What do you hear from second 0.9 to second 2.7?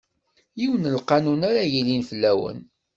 n lqanun ara yilin fell-awen.